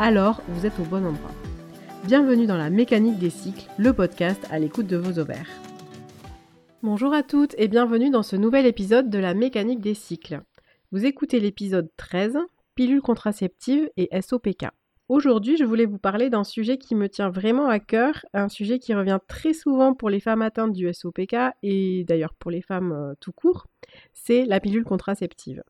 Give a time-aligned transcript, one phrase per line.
[0.00, 1.30] alors vous êtes au bon endroit.
[2.04, 5.46] Bienvenue dans la mécanique des cycles, le podcast à l'écoute de vos ovaires.
[6.82, 10.40] Bonjour à toutes et bienvenue dans ce nouvel épisode de la mécanique des cycles.
[10.90, 12.38] Vous écoutez l'épisode 13,
[12.74, 14.68] pilules contraceptives et SOPK.
[15.10, 18.78] Aujourd'hui, je voulais vous parler d'un sujet qui me tient vraiment à cœur, un sujet
[18.78, 22.92] qui revient très souvent pour les femmes atteintes du SOPK et d'ailleurs pour les femmes
[22.92, 23.66] euh, tout court,
[24.14, 25.62] c'est la pilule contraceptive.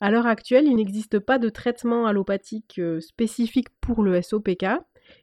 [0.00, 4.66] À l'heure actuelle, il n'existe pas de traitement allopathique euh, spécifique pour le SOPK,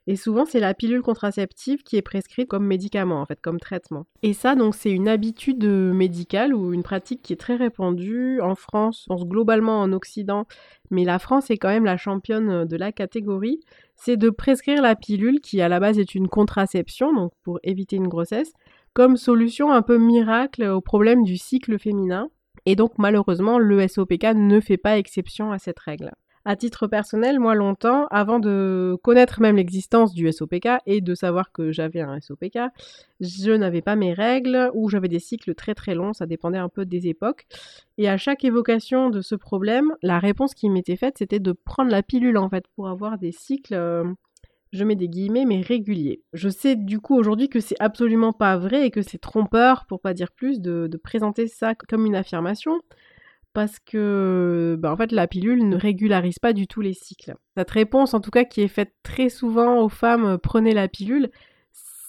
[0.06, 4.06] et souvent, c'est la pilule contraceptive qui est prescrite comme médicament, en fait, comme traitement.
[4.22, 8.54] Et ça, donc, c'est une habitude médicale ou une pratique qui est très répandue en
[8.54, 10.46] France, globalement en Occident,
[10.90, 13.60] mais la France est quand même la championne de la catégorie.
[13.96, 17.96] C'est de prescrire la pilule qui, à la base, est une contraception, donc pour éviter
[17.96, 18.52] une grossesse,
[18.92, 22.28] comme solution un peu miracle au problème du cycle féminin.
[22.66, 26.12] Et donc, malheureusement, le SOPK ne fait pas exception à cette règle.
[26.46, 31.52] À titre personnel, moi longtemps, avant de connaître même l'existence du SOPK et de savoir
[31.52, 32.58] que j'avais un SOPK,
[33.20, 36.68] je n'avais pas mes règles ou j'avais des cycles très très longs, ça dépendait un
[36.68, 37.46] peu des époques.
[37.96, 41.90] Et à chaque évocation de ce problème, la réponse qui m'était faite, c'était de prendre
[41.90, 44.04] la pilule en fait pour avoir des cycles euh,
[44.74, 46.20] je mets des guillemets, mais réguliers.
[46.32, 50.00] Je sais du coup aujourd'hui que c'est absolument pas vrai et que c'est trompeur, pour
[50.00, 52.80] pas dire plus, de, présenter ça comme une affirmation
[53.52, 57.34] parce que bah, en fait la pilule ne régularise pas du tout les cycles.
[57.56, 60.88] Cette réponse en tout cas qui est faite très souvent aux femmes euh, prenez la
[60.88, 61.30] pilule,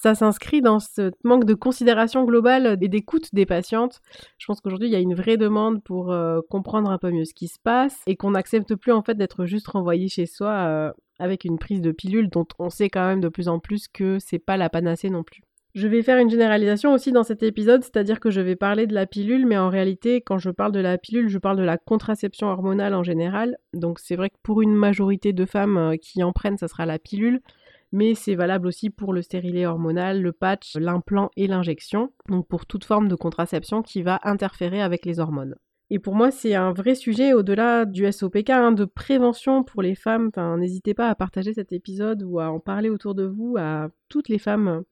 [0.06, 4.02] ça s'inscrit dans ce manque de considération globale et d'écoute des patientes.
[4.38, 7.26] Je pense qu'aujourd'hui il y a une vraie demande pour euh, comprendre un peu mieux
[7.26, 10.52] ce qui se passe et qu'on n'accepte plus en fait d'être juste renvoyé chez soi
[10.52, 13.88] euh, avec une prise de pilule dont on sait quand même de plus en plus
[13.88, 15.42] que c'est pas la panacée non plus.
[15.74, 18.94] Je vais faire une généralisation aussi dans cet épisode, c'est-à-dire que je vais parler de
[18.94, 21.80] la pilule, mais en réalité, quand je parle de la pilule, je parle de la
[21.80, 23.58] contraception hormonale en général.
[23.74, 26.86] Donc c'est vrai que pour une majorité de femmes euh, qui en prennent, ça sera
[26.86, 27.42] la pilule,
[27.92, 32.66] mais c'est valable aussi pour le stérilet hormonal, le patch, l'implant et l'injection, donc pour
[32.66, 35.56] toute forme de contraception qui va interférer avec les hormones.
[35.92, 39.94] Et pour moi, c'est un vrai sujet au-delà du SOPK, hein, de prévention pour les
[39.94, 40.32] femmes.
[40.58, 44.30] N'hésitez pas à partager cet épisode ou à en parler autour de vous à toutes
[44.30, 44.84] les femmes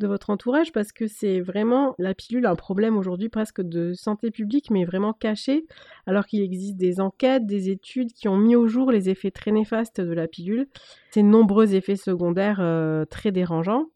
[0.00, 4.30] de votre entourage parce que c'est vraiment la pilule un problème aujourd'hui presque de santé
[4.30, 5.66] publique mais vraiment caché
[6.06, 9.52] alors qu'il existe des enquêtes, des études qui ont mis au jour les effets très
[9.52, 10.66] néfastes de la pilule,
[11.12, 13.86] ces nombreux effets secondaires euh, très dérangeants.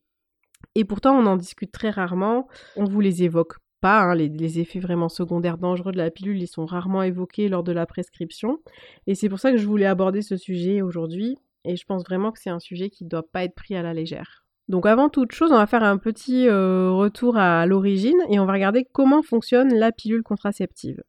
[0.76, 4.60] Et pourtant on en discute très rarement, on vous les évoque pas, hein, les, les,
[4.60, 8.58] effets vraiment secondaires dangereux de la pilule, ils sont rarement évoqués lors de la prescription.
[9.06, 11.36] Et c'est pour ça que je voulais aborder ce sujet aujourd'hui.
[11.64, 13.82] Et je pense vraiment que c'est un sujet qui ne doit pas être pris à
[13.82, 14.43] la légère.
[14.68, 18.46] Donc avant toute chose, on va faire un petit euh, retour à l'origine et on
[18.46, 21.02] va regarder comment fonctionne la pilule contraceptive.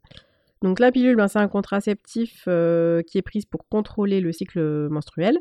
[0.62, 4.90] Donc la pilule, ben, c'est un contraceptif euh, qui est prise pour contrôler le cycle
[4.90, 5.40] menstruel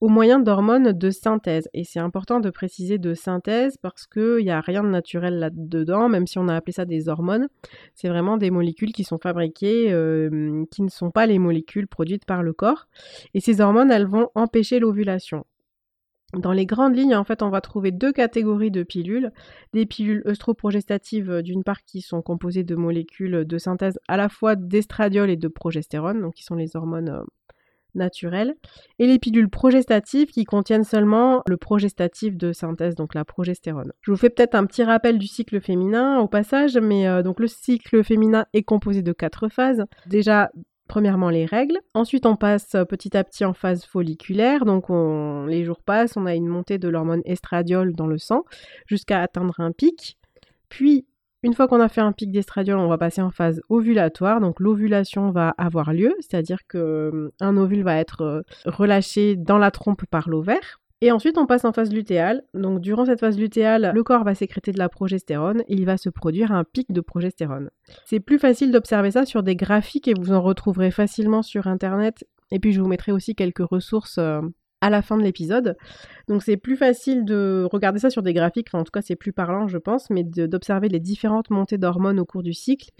[0.00, 1.68] au moyen d'hormones de synthèse.
[1.72, 6.08] Et c'est important de préciser de synthèse parce qu'il n'y a rien de naturel là-dedans,
[6.08, 7.48] même si on a appelé ça des hormones.
[7.94, 12.26] C'est vraiment des molécules qui sont fabriquées, euh, qui ne sont pas les molécules produites
[12.26, 12.88] par le corps.
[13.34, 15.46] Et ces hormones, elles vont empêcher l'ovulation.
[16.36, 19.32] Dans les grandes lignes, en fait, on va trouver deux catégories de pilules.
[19.72, 24.28] Des pilules œstroprogestatives, euh, d'une part, qui sont composées de molécules de synthèse à la
[24.28, 27.22] fois d'estradiol et de progestérone, donc qui sont les hormones euh,
[27.94, 28.54] naturelles.
[28.98, 33.92] Et les pilules progestatives qui contiennent seulement le progestatif de synthèse, donc la progestérone.
[34.02, 37.40] Je vous fais peut-être un petit rappel du cycle féminin au passage, mais euh, donc
[37.40, 39.84] le cycle féminin est composé de quatre phases.
[40.06, 40.50] Déjà,
[40.88, 41.78] Premièrement, les règles.
[41.94, 44.64] Ensuite, on passe euh, petit à petit en phase folliculaire.
[44.64, 44.86] Donc,
[45.48, 48.44] les jours passent, on a une montée de l'hormone estradiol dans le sang
[48.86, 50.16] jusqu'à atteindre un pic.
[50.68, 51.06] Puis,
[51.42, 54.40] une fois qu'on a fait un pic d'estradiol, on va passer en phase ovulatoire.
[54.40, 59.70] Donc, l'ovulation va avoir lieu, c'est-à-dire qu'un euh, ovule va être euh, relâché dans la
[59.70, 60.80] trompe par l'ovaire.
[61.02, 62.42] Et ensuite, on passe en phase lutéale.
[62.54, 65.98] Donc, durant cette phase lutéale, le corps va sécréter de la progestérone et il va
[65.98, 67.70] se produire un pic de progestérone.
[68.06, 72.24] C'est plus facile d'observer ça sur des graphiques et vous en retrouverez facilement sur Internet.
[72.50, 74.40] Et puis, je vous mettrai aussi quelques ressources euh,
[74.80, 75.76] à la fin de l'épisode.
[76.28, 79.32] Donc c'est plus facile de regarder ça sur des graphiques, en tout cas c'est plus
[79.32, 82.90] parlant je pense, mais d'observer les différentes montées d'hormones au cours du cycle.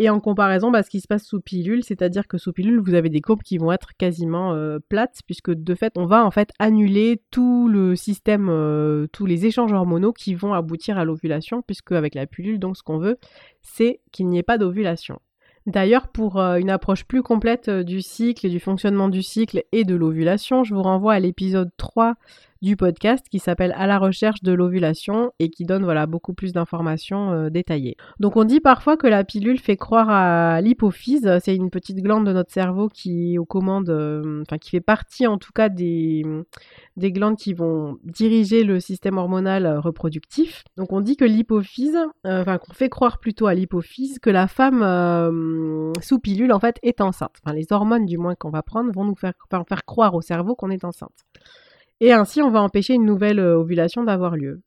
[0.00, 2.94] Et en comparaison, bah, ce qui se passe sous pilule, c'est-à-dire que sous pilule, vous
[2.94, 6.32] avez des courbes qui vont être quasiment euh, plates, puisque de fait, on va en
[6.32, 11.62] fait annuler tout le système, euh, tous les échanges hormonaux qui vont aboutir à l'ovulation,
[11.62, 13.18] puisque avec la pilule, donc ce qu'on veut,
[13.62, 15.20] c'est qu'il n'y ait pas d'ovulation.
[15.66, 19.84] D'ailleurs, pour euh, une approche plus complète du cycle et du fonctionnement du cycle et
[19.84, 22.16] de l'ovulation, je vous renvoie à l'épisode 3
[22.64, 26.52] du podcast qui s'appelle À la recherche de l'ovulation et qui donne voilà beaucoup plus
[26.52, 27.96] d'informations euh, détaillées.
[28.20, 32.26] Donc on dit parfois que la pilule fait croire à l'hypophyse, c'est une petite glande
[32.26, 36.24] de notre cerveau qui aux commandes, euh, qui fait partie en tout cas des,
[36.96, 40.64] des glandes qui vont diriger le système hormonal euh, reproductif.
[40.78, 45.92] Donc on dit que l'hypophyse, enfin qu'on fait croire plutôt à l'hypophyse que la femme
[46.00, 47.36] sous pilule en fait est enceinte.
[47.44, 49.34] Enfin les hormones du moins qu'on va prendre vont nous faire
[49.84, 51.12] croire au cerveau qu'on est enceinte.
[52.04, 54.60] Et ainsi, on va empêcher une nouvelle euh, ovulation d'avoir lieu.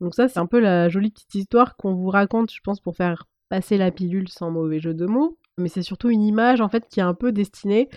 [0.00, 2.96] Donc ça, c'est un peu la jolie petite histoire qu'on vous raconte, je pense, pour
[2.96, 5.38] faire passer la pilule sans mauvais jeu de mots.
[5.56, 7.88] Mais c'est surtout une image, en fait, qui est un peu destinée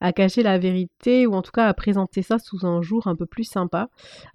[0.00, 3.16] à cacher la vérité ou en tout cas à présenter ça sous un jour un
[3.16, 3.88] peu plus sympa.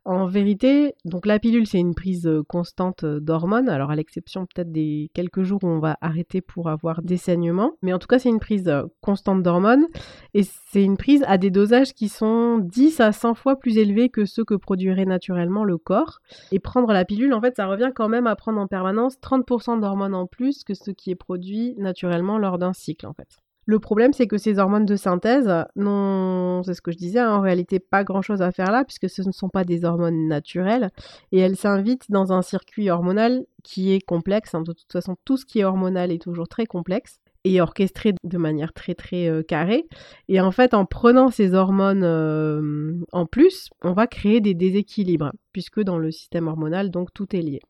[0.05, 4.45] En vérité, donc la pilule c'est une prise euh, constante euh, d'hormones, alors à l'exception
[4.45, 8.07] peut-être des quelques jours où on va arrêter pour avoir des saignements, mais en tout
[8.07, 9.85] cas c'est une prise euh, constante d'hormones
[10.33, 14.09] et c'est une prise à des dosages qui sont 10 à 100 fois plus élevés
[14.09, 16.19] que ceux que produirait naturellement le corps.
[16.51, 19.79] Et prendre la pilule en fait ça revient quand même à prendre en permanence 30%
[19.79, 23.44] d'hormones en plus que ce qui est produit naturellement lors d'un cycle en fait.
[23.65, 27.31] Le problème, c'est que ces hormones de synthèse n'ont, c'est ce que je disais, hein,
[27.31, 30.91] en réalité pas grand-chose à faire là, puisque ce ne sont pas des hormones naturelles,
[31.31, 34.53] et elles s'invitent dans un circuit hormonal qui est complexe.
[34.53, 34.61] Hein.
[34.61, 38.37] De toute façon, tout ce qui est hormonal est toujours très complexe et orchestré de
[38.37, 39.85] manière très très euh, carrée.
[40.27, 45.31] Et en fait, en prenant ces hormones euh, en plus, on va créer des déséquilibres,
[45.53, 47.61] puisque dans le système hormonal, donc tout est lié.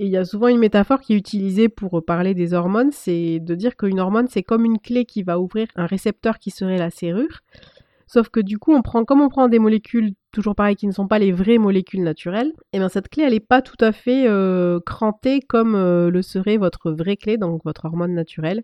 [0.00, 3.38] Et il y a souvent une métaphore qui est utilisée pour parler des hormones, c'est
[3.38, 6.78] de dire qu'une hormone, c'est comme une clé qui va ouvrir un récepteur qui serait
[6.78, 7.40] la serrure.
[8.06, 10.92] Sauf que du coup, on prend, comme on prend des molécules, toujours pareil, qui ne
[10.92, 13.76] sont pas les vraies molécules naturelles, et eh bien cette clé, elle n'est pas tout
[13.78, 18.62] à fait euh, crantée comme euh, le serait votre vraie clé, donc votre hormone naturelle.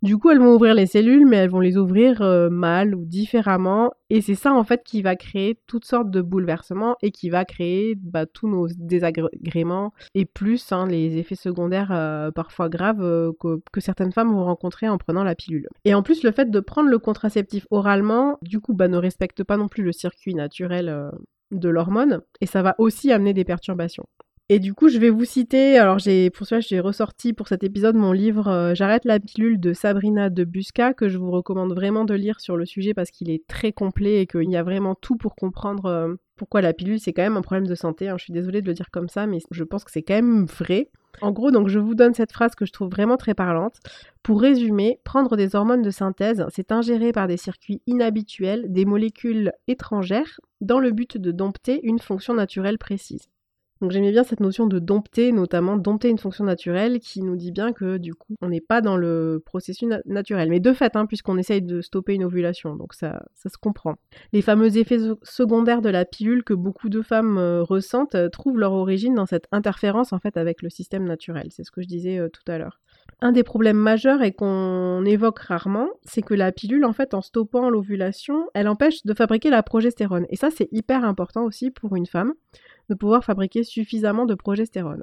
[0.00, 3.04] Du coup, elles vont ouvrir les cellules, mais elles vont les ouvrir euh, mal ou
[3.04, 3.92] différemment.
[4.10, 7.44] Et c'est ça, en fait, qui va créer toutes sortes de bouleversements et qui va
[7.44, 13.32] créer bah, tous nos désagréments et plus hein, les effets secondaires euh, parfois graves euh,
[13.72, 15.68] que, certaines femmes vont rencontrer en prenant la pilule.
[15.84, 19.42] Et en plus, le fait de prendre le contraceptif oralement, du coup, bah, ne respecte
[19.42, 21.10] pas non plus le circuit naturel
[21.50, 24.06] de l'hormone et ça va aussi amener des perturbations.
[24.50, 25.98] Et du coup, je vais vous citer, alors
[26.32, 30.30] pour ça j'ai ressorti pour cet épisode mon livre euh, J'arrête la pilule de Sabrina
[30.30, 33.46] de Busca que je vous recommande vraiment de lire sur le sujet parce qu'il est
[33.46, 37.12] très complet et qu'il y a vraiment tout pour comprendre euh, pourquoi la pilule c'est
[37.12, 38.08] quand même un problème de santé.
[38.08, 38.16] Hein.
[38.16, 40.46] Je suis désolée de le dire comme ça, mais je pense que c'est quand même
[40.46, 40.88] vrai.
[41.20, 43.76] En gros, donc je vous donne cette phrase que je trouve vraiment très parlante.
[44.22, 49.52] Pour résumer, prendre des hormones de synthèse, c'est ingérer par des circuits inhabituels des molécules
[49.66, 53.28] étrangères dans le but de dompter une fonction naturelle précise.
[53.80, 57.52] Donc j'aimais bien cette notion de dompter, notamment dompter une fonction naturelle qui nous dit
[57.52, 60.48] bien que du coup on n'est pas dans le processus naturel.
[60.50, 63.94] Mais de fait, hein, puisqu'on essaye de stopper une ovulation, donc ça, ça se comprend.
[64.32, 68.58] Les fameux effets secondaires de la pilule que beaucoup de femmes euh, ressentent euh, trouvent
[68.58, 71.48] leur origine dans cette interférence en fait avec le système naturel.
[71.50, 72.80] C'est ce que je disais euh, tout à l'heure.
[73.20, 77.20] Un des problèmes majeurs et qu'on évoque rarement, c'est que la pilule, en fait, en
[77.20, 80.26] stoppant l'ovulation, elle empêche de fabriquer la progestérone.
[80.30, 82.34] Et ça, c'est hyper important aussi pour une femme
[82.88, 85.02] de pouvoir fabriquer suffisamment de progestérone.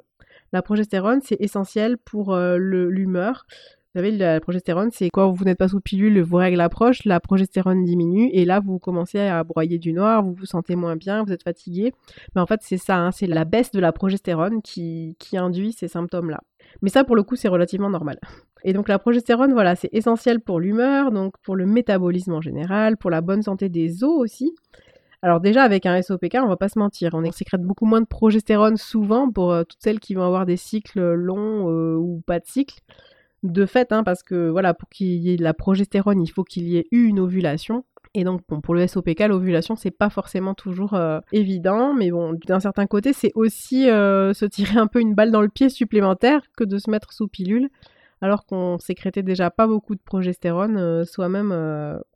[0.52, 3.46] La progestérone, c'est essentiel pour euh, l'humeur.
[3.94, 7.18] Vous savez, la progestérone, c'est quand vous n'êtes pas sous pilule, vos règles approchent, la
[7.18, 11.24] progestérone diminue et là, vous commencez à broyer du noir, vous vous sentez moins bien,
[11.24, 11.94] vous êtes fatigué.
[12.34, 15.72] Mais en fait, c'est ça, hein, c'est la baisse de la progestérone qui, qui induit
[15.72, 16.42] ces symptômes-là.
[16.82, 18.18] Mais ça, pour le coup, c'est relativement normal.
[18.64, 22.96] Et donc la progestérone, voilà, c'est essentiel pour l'humeur, donc pour le métabolisme en général,
[22.96, 24.54] pour la bonne santé des os aussi.
[25.22, 28.06] Alors déjà, avec un SOPK, on va pas se mentir, on sécrète beaucoup moins de
[28.06, 32.38] progestérone souvent pour euh, toutes celles qui vont avoir des cycles longs euh, ou pas
[32.38, 32.80] de cycle.
[33.42, 36.44] De fait, hein, parce que voilà, pour qu'il y ait de la progestérone, il faut
[36.44, 37.84] qu'il y ait eu une ovulation.
[38.14, 42.38] Et donc, bon, pour le SOPK, l'ovulation, c'est pas forcément toujours euh, évident, mais bon,
[42.46, 46.40] d'un certain côté, c'est aussi se tirer un peu une balle dans le pied supplémentaire
[46.56, 47.68] que de se mettre sous pilule,
[48.22, 51.52] alors qu'on sécrétait déjà pas beaucoup de progestérone soi-même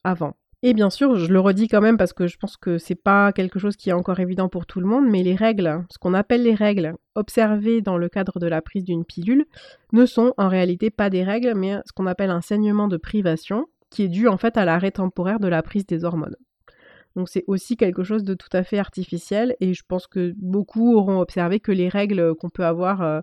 [0.03, 0.35] avant.
[0.63, 3.33] Et bien sûr, je le redis quand même parce que je pense que c'est pas
[3.33, 6.13] quelque chose qui est encore évident pour tout le monde, mais les règles, ce qu'on
[6.13, 9.47] appelle les règles observées dans le cadre de la prise d'une pilule,
[9.95, 13.69] ne sont en réalité pas des règles, mais ce qu'on appelle un saignement de privation,
[13.89, 16.37] qui est dû en fait à l'arrêt temporaire de la prise des hormones.
[17.17, 20.95] Donc c'est aussi quelque chose de tout à fait artificiel et je pense que beaucoup
[20.95, 23.21] auront observé que les règles qu'on peut avoir euh,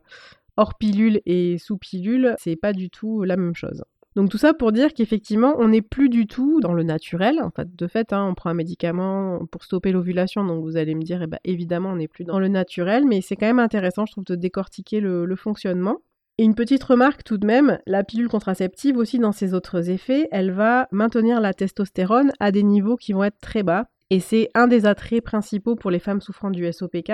[0.58, 3.84] hors pilule et sous pilule, c'est pas du tout la même chose.
[4.18, 7.40] Donc tout ça pour dire qu'effectivement, on n'est plus du tout dans le naturel.
[7.40, 10.96] En fait, de fait, hein, on prend un médicament pour stopper l'ovulation, donc vous allez
[10.96, 13.60] me dire, eh ben, évidemment, on n'est plus dans le naturel, mais c'est quand même
[13.60, 15.98] intéressant, je trouve, de décortiquer le, fonctionnement.
[16.40, 20.28] Et une petite remarque tout de même, la pilule contraceptive aussi dans ses autres effets,
[20.32, 23.86] elle va maintenir la testostérone à des niveaux qui vont être très bas.
[24.10, 27.12] Et c'est un des attraits principaux pour les femmes souffrant du SOPK,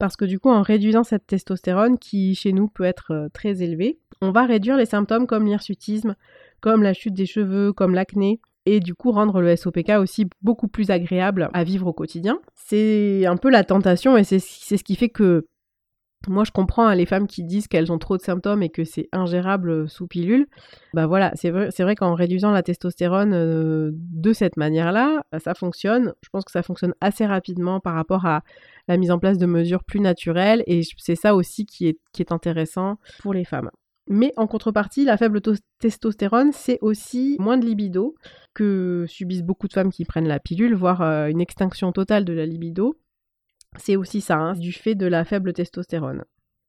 [0.00, 3.62] parce que du coup, en réduisant cette testostérone, qui chez nous peut être euh, très
[3.62, 6.14] élevée, on va réduire les symptômes comme l'hirsutisme,
[6.60, 10.68] comme la chute des cheveux, comme l'acné, et du coup rendre le SOPK aussi beaucoup
[10.68, 12.38] plus agréable à vivre au quotidien.
[12.54, 15.44] C'est un peu la tentation et c'est ce qui fait que
[16.28, 18.84] moi, je comprends hein, les femmes qui disent qu'elles ont trop de symptômes et que
[18.84, 20.46] c'est ingérable sous pilule.
[20.94, 25.54] Bah voilà, c'est vrai, vrai qu'en réduisant la testostérone euh, de cette manière-là, bah, ça
[25.54, 26.14] fonctionne.
[26.22, 28.42] Je pense que ça fonctionne assez rapidement par rapport à
[28.88, 32.22] la mise en place de mesures plus naturelles et c'est ça aussi qui est, qui
[32.22, 33.70] est intéressant pour les femmes.
[34.08, 35.40] Mais en contrepartie, la faible
[35.78, 38.14] testostérone, c'est aussi moins de libido
[38.54, 42.32] que subissent beaucoup de femmes qui prennent la pilule, voire euh, une extinction totale de
[42.32, 42.96] la libido.
[43.76, 46.24] C'est aussi ça, hein, du fait de la faible testostérone.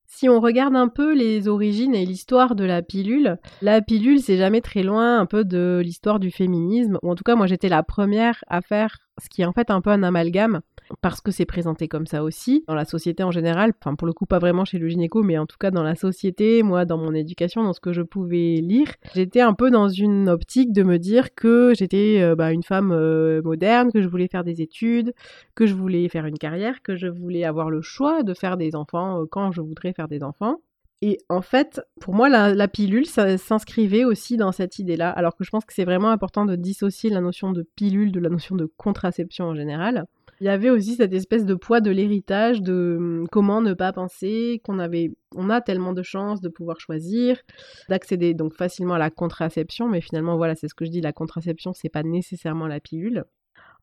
[0.05, 4.37] Si on regarde un peu les origines et l'histoire de la pilule, la pilule, c'est
[4.37, 7.67] jamais très loin un peu de l'histoire du féminisme, ou en tout cas, moi j'étais
[7.67, 10.61] la première à faire ce qui est en fait un peu un amalgame
[11.01, 14.13] parce que c'est présenté comme ça aussi dans la société en général, enfin pour le
[14.13, 16.97] coup pas vraiment chez le gynéco, mais en tout cas dans la société, moi dans
[16.97, 20.83] mon éducation, dans ce que je pouvais lire, j'étais un peu dans une optique de
[20.83, 24.61] me dire que j'étais euh, bah, une femme euh, moderne, que je voulais faire des
[24.61, 25.13] études,
[25.55, 28.75] que je voulais faire une carrière, que je voulais avoir le choix de faire des
[28.75, 30.59] enfants euh, quand je voudrais faire des enfants.
[31.05, 35.49] Et en fait, pour moi, la, pilule, s'inscrivait aussi dans cette idée-là, alors que je
[35.49, 38.71] pense que c'est vraiment important de dissocier la notion de pilule de la notion de
[38.77, 40.05] contraception en général.
[40.43, 43.93] Il y avait aussi cette espèce de poids de l'héritage de hum, comment ne pas
[43.93, 47.41] penser qu'on avait, on a tellement de chances de pouvoir choisir,
[47.87, 51.13] d'accéder donc facilement à la contraception, mais finalement voilà, c'est ce que je dis, la
[51.13, 53.23] contraception c'est pas nécessairement la pilule.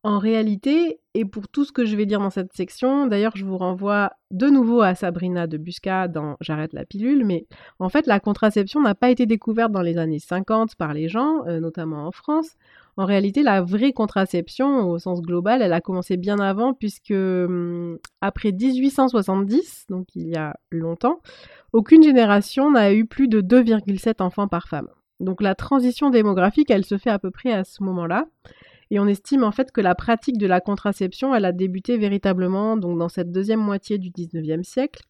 [0.02, 3.44] En réalité, et pour tout ce que je vais dire dans cette section, d'ailleurs je
[3.44, 7.46] vous renvoie de nouveau à Sabrina de Busca dans J'arrête la pilule, mais
[7.80, 11.46] en fait la contraception n'a pas été découverte dans les années 50 par les gens,
[11.46, 12.56] euh, notamment en France.
[12.96, 17.98] En réalité, la vraie contraception au sens global, elle a commencé bien avant puisque hum,
[18.22, 21.20] après 1870, donc il y a longtemps,
[21.74, 24.88] aucune génération n'a eu plus de 2,7 enfants par femme.
[25.20, 28.24] Donc la transition démographique, elle se fait à peu près à ce moment-là.
[28.90, 32.76] Et on estime en fait que la pratique de la contraception, elle a débuté véritablement
[32.76, 35.02] donc dans cette deuxième moitié du 19e siècle.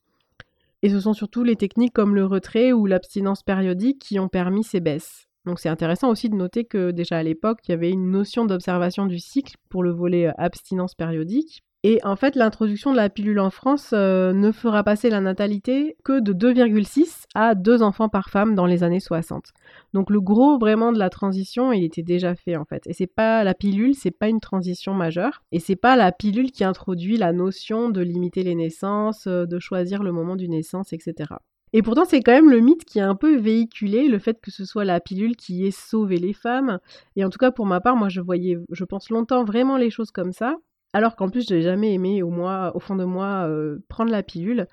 [0.83, 4.65] Et ce sont surtout les techniques comme le retrait ou l'abstinence périodique qui ont permis
[4.65, 5.27] ces baisses.
[5.47, 8.45] Donc c'est intéressant aussi de noter que déjà à l'époque, il y avait une notion
[8.45, 11.63] d'observation du cycle pour le volet euh, abstinence périodique.
[11.83, 15.97] Et en fait, l'introduction de la pilule en France euh, ne fera passer la natalité
[16.05, 19.47] que de 2,6 à 2 enfants par femme dans les années 60.
[19.95, 22.87] Donc le gros vraiment de la transition, il était déjà fait en fait.
[22.87, 25.43] Et c'est pas la pilule, c'est pas une transition majeure.
[25.53, 29.59] Et c'est pas la pilule qui introduit la notion de limiter les naissances, euh, de
[29.59, 31.35] choisir le moment du naissance, etc.
[31.73, 34.51] Et pourtant, c'est quand même le mythe qui a un peu véhiculé, le fait que
[34.51, 36.79] ce soit la pilule qui ait sauvé les femmes.
[37.17, 39.91] Et en tout cas, pour ma part, moi, je voyais, je pense longtemps vraiment les
[39.91, 40.57] choses comme ça.
[40.93, 44.23] Alors qu'en plus, je n'ai jamais aimé au, au fond de moi euh, prendre la
[44.23, 44.67] pilule.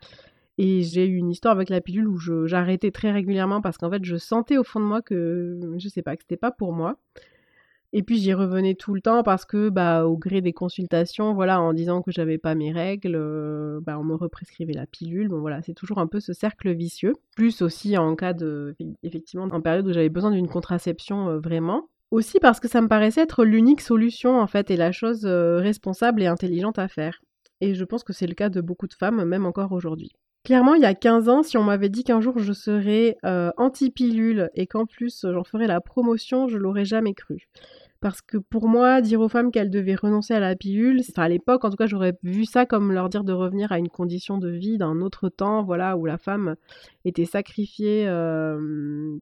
[0.58, 4.04] Et j'ai eu une histoire avec la pilule où j'arrêtais très régulièrement parce qu'en fait,
[4.04, 6.98] je sentais au fond de moi que, je sais pas, que c'était pas pour moi.
[7.94, 11.62] Et puis j'y revenais tout le temps parce que, bah, au gré des consultations, voilà,
[11.62, 15.30] en disant que j'avais pas mes règles, euh, bah, on me represcrivait la pilule.
[15.30, 17.14] Bon, voilà, c'est toujours un peu ce cercle vicieux.
[17.36, 21.88] Plus aussi en cas de, effectivement, en période où j'avais besoin d'une contraception euh, vraiment.
[22.12, 25.58] Aussi parce que ça me paraissait être l'unique solution en fait et la chose euh,
[25.58, 27.22] responsable et intelligente à faire.
[27.60, 30.12] Et je pense que c'est le cas de beaucoup de femmes, même encore aujourd'hui.
[30.46, 33.52] Clairement, il y a 15 ans, si on m'avait dit qu'un jour je serais euh,
[33.58, 37.50] anti-pilule et qu'en plus j'en ferais la promotion, je l'aurais jamais cru.
[38.00, 41.30] Parce que pour moi, dire aux femmes qu'elles devaient renoncer à la pilule, enfin à
[41.30, 44.38] l'époque en tout cas, j'aurais vu ça comme leur dire de revenir à une condition
[44.38, 46.56] de vie d'un autre temps, voilà, où la femme
[47.04, 49.18] était sacrifiée euh,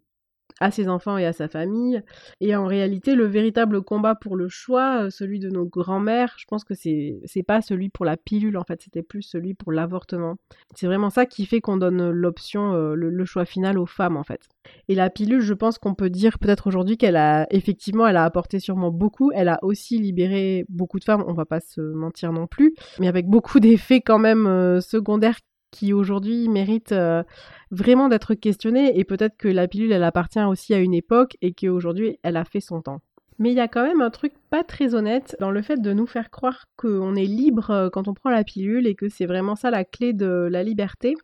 [0.61, 2.01] à ses enfants et à sa famille.
[2.39, 6.45] Et en réalité, le véritable combat pour le choix, euh, celui de nos grands-mères, je
[6.45, 9.71] pense que c'est c'est pas celui pour la pilule en fait, c'était plus celui pour
[9.71, 10.35] l'avortement.
[10.73, 14.23] C'est vraiment ça qui fait qu'on donne l'option, euh, le, choix final aux femmes en
[14.23, 14.41] fait.
[14.87, 18.23] Et la pilule, je pense qu'on peut dire peut-être aujourd'hui qu'elle a effectivement, elle a
[18.23, 19.31] apporté sûrement beaucoup.
[19.33, 23.07] Elle a aussi libéré beaucoup de femmes, on va pas se mentir non plus, mais
[23.07, 25.39] avec beaucoup d'effets quand même euh, secondaires
[25.75, 27.21] qui aujourd'hui mérite euh,
[27.69, 31.53] vraiment d'être questionnée et peut-être que la pilule elle appartient aussi à une époque et
[31.53, 33.01] qu'aujourd'hui elle a fait son temps.
[33.39, 35.91] Mais il y a quand même un truc pas très honnête dans le fait de
[35.91, 39.25] nous faire croire qu'on est libre euh, quand on prend la pilule et que c'est
[39.25, 41.15] vraiment ça la clé de la liberté.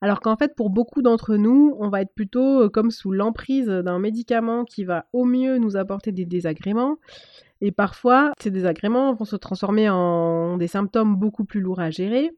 [0.00, 3.66] Alors qu'en fait, pour beaucoup d'entre nous, on va être plutôt euh, comme sous l'emprise
[3.66, 6.98] d'un médicament qui va au mieux nous apporter des désagréments.
[7.60, 12.30] Et parfois, ces désagréments vont se transformer en des symptômes beaucoup plus lourds à gérer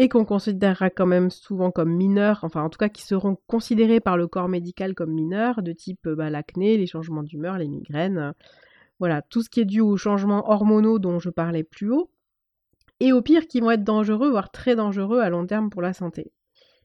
[0.00, 3.98] et qu'on considérera quand même souvent comme mineurs, enfin en tout cas qui seront considérés
[3.98, 8.32] par le corps médical comme mineurs, de type bah, l'acné, les changements d'humeur, les migraines,
[9.00, 12.12] voilà, tout ce qui est dû aux changements hormonaux dont je parlais plus haut,
[13.00, 15.92] et au pire qui vont être dangereux, voire très dangereux à long terme pour la
[15.92, 16.30] santé.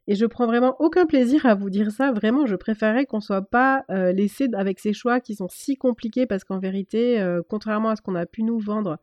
[0.08, 3.44] Et je prends vraiment aucun plaisir à vous dire ça, vraiment je préférerais qu'on soit
[3.44, 7.90] pas euh, laissé avec ces choix qui sont si compliqués parce qu'en vérité, euh, contrairement
[7.90, 8.98] à ce qu'on a pu nous vendre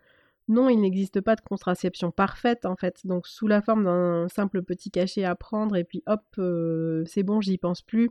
[0.51, 3.07] non, il n'existe pas de contraception parfaite en fait.
[3.07, 7.23] Donc sous la forme d'un simple petit cachet à prendre et puis hop, euh, c'est
[7.23, 8.11] bon, j'y pense plus.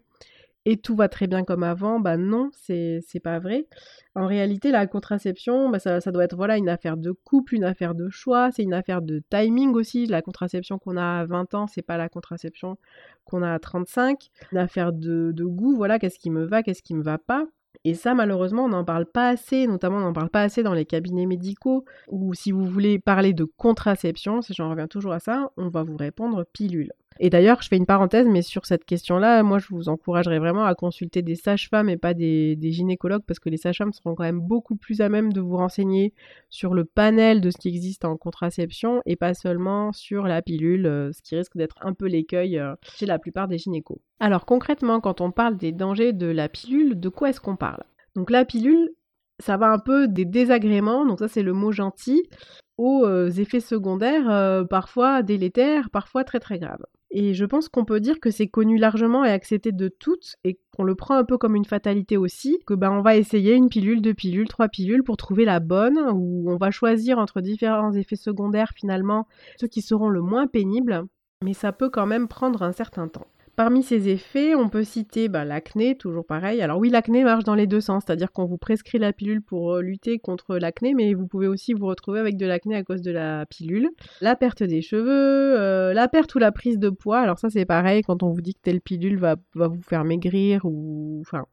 [0.65, 3.67] Et tout va très bien comme avant, bah non, c'est pas vrai.
[4.15, 7.95] En réalité, la contraception, bah ça, doit être voilà une affaire de couple, une affaire
[7.95, 10.05] de choix, c'est une affaire de timing aussi.
[10.05, 12.77] La contraception qu'on a à 20 ans, c'est pas la contraception
[13.25, 14.29] qu'on a à 35.
[14.51, 17.47] Une affaire de, de goût, voilà, qu'est-ce qui me va, qu'est-ce qui me va pas.
[17.85, 20.73] Et ça, malheureusement, on n'en parle pas assez, notamment on n'en parle pas assez dans
[20.73, 25.19] les cabinets médicaux, ou si vous voulez parler de contraception, si j'en reviens toujours à
[25.19, 26.91] ça, on va vous répondre pilule.
[27.21, 30.63] Et d'ailleurs, je fais une parenthèse, mais sur cette question-là, moi, je vous encouragerais vraiment
[30.63, 34.39] à consulter des sages-femmes et pas des, gynécologues, parce que les sages-femmes seront quand même
[34.39, 36.13] beaucoup plus à même de vous renseigner
[36.49, 40.85] sur le panel de ce qui existe en contraception et pas seulement sur la pilule,
[40.85, 43.99] euh, ce qui risque d'être un peu l'écueil euh, chez la plupart des gynécos.
[44.21, 47.83] Alors concrètement, quand on parle des dangers de la pilule, de quoi est-ce qu'on parle?
[48.15, 48.91] Donc la pilule,
[49.39, 52.23] ça va un peu des désagréments, donc ça c'est le mot gentil,
[52.77, 56.85] aux euh, effets secondaires, parfois délétères, parfois très très graves.
[57.11, 60.59] Et je pense qu'on peut dire que c'est connu largement et accepté de toutes et
[60.75, 63.69] qu'on le prend un peu comme une fatalité aussi, que ben on va essayer une
[63.69, 67.93] pilule, deux pilules, trois pilules pour trouver la bonne, ou on va choisir entre différents
[67.93, 69.27] effets secondaires finalement,
[69.59, 71.05] ceux qui seront le moins pénibles,
[71.43, 73.27] mais ça peut quand même prendre un certain temps.
[73.59, 76.61] Parmi ces effets, on peut citer bah, l'acné, toujours pareil.
[76.61, 79.73] Alors oui, l'acné marche dans les deux sens, c'est-à-dire qu'on vous prescrit la pilule pour
[79.73, 83.01] euh, lutter contre l'acné, mais vous pouvez aussi vous retrouver avec de l'acné à cause
[83.01, 83.89] de la pilule.
[84.21, 87.65] La perte des cheveux, euh, la perte ou la prise de poids, alors ça c'est
[87.65, 91.17] pareil, quand on vous dit que telle pilule va, va vous faire maigrir ou...
[91.19, 91.45] Enfin,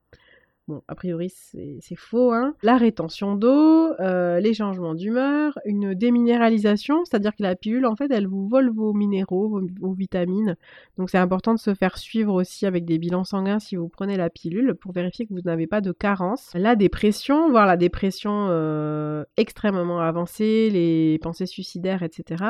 [0.69, 2.33] Bon, a priori, c'est faux.
[2.33, 2.57] Hein.
[2.65, 8.11] La rétention d'eau, euh, les changements d'humeur, une déminéralisation, c'est-à-dire que la pilule, en fait,
[8.11, 10.57] elle vous vole vos minéraux, vos, vitamines.
[10.99, 14.17] Donc, c'est important de se faire suivre aussi avec des bilans sanguins si vous prenez
[14.17, 16.51] la pilule pour vérifier que vous n'avez pas de carence.
[16.55, 22.43] La dépression, voire la dépression euh, extrêmement avancée, les pensées suicidaires, etc.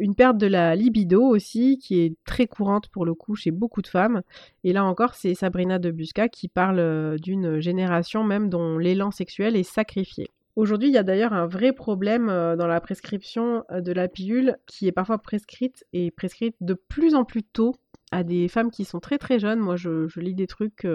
[0.00, 3.82] Une perte de la libido aussi, qui est très courante pour le coup chez beaucoup
[3.82, 4.22] de femmes.
[4.64, 7.18] Et là encore, c'est Sabrina de Busca qui parle euh,
[7.58, 10.30] d'une génération même dont l'élan sexuel est sacrifié.
[10.56, 14.08] Aujourd'hui, il y a d'ailleurs un vrai problème euh, dans la prescription euh, de la
[14.08, 17.76] pilule qui est parfois prescrite et prescrite de plus en plus tôt
[18.10, 19.60] à des femmes qui sont très très jeunes.
[19.60, 20.86] Moi, je, lis des trucs,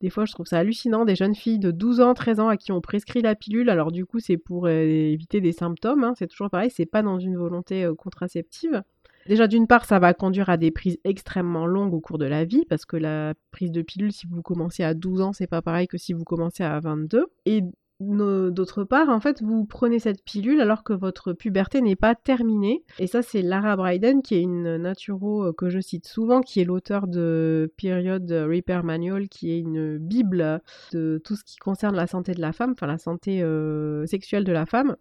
[0.00, 2.56] des fois je trouve ça hallucinant, des jeunes filles de 12 ans, 13 ans à
[2.56, 3.68] qui on prescrit la pilule.
[3.68, 6.14] Alors du coup, c'est pour éviter des symptômes, hein.
[6.16, 8.84] c'est toujours pareil, c'est pas dans une volonté contraceptive.
[9.30, 12.44] Déjà, d'une part, ça va conduire à des prises extrêmement longues au cours de la
[12.44, 15.62] vie, parce que la prise de pilule, si vous commencez à 12 ans, c'est pas
[15.62, 17.26] pareil que si vous commencez à 22.
[17.46, 17.62] Et
[18.00, 22.82] d'autre part, en fait, vous prenez cette pilule alors que votre puberté n'est pas terminée.
[22.98, 26.60] Et ça, c'est Lara Bryden, qui est une naturo euh, que je cite souvent, qui
[26.60, 30.60] est l'auteur de Period Repair Manual, qui est une bible
[30.92, 34.42] de tout ce qui concerne la santé de la femme, enfin la santé euh, sexuelle
[34.42, 34.96] de la femme